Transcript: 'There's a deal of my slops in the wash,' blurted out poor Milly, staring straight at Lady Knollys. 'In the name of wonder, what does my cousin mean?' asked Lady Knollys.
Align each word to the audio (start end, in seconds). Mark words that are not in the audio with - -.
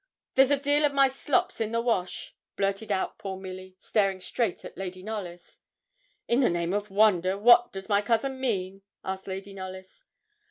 'There's 0.33 0.49
a 0.49 0.57
deal 0.59 0.83
of 0.83 0.95
my 0.95 1.07
slops 1.07 1.61
in 1.61 1.71
the 1.71 1.79
wash,' 1.79 2.35
blurted 2.55 2.91
out 2.91 3.19
poor 3.19 3.37
Milly, 3.37 3.75
staring 3.77 4.19
straight 4.19 4.65
at 4.65 4.75
Lady 4.75 5.03
Knollys. 5.03 5.59
'In 6.27 6.39
the 6.39 6.49
name 6.49 6.73
of 6.73 6.89
wonder, 6.89 7.37
what 7.37 7.71
does 7.71 7.87
my 7.87 8.01
cousin 8.01 8.39
mean?' 8.39 8.81
asked 9.05 9.27
Lady 9.27 9.53
Knollys. 9.53 10.03